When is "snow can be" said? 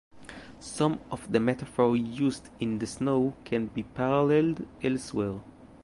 2.87-3.83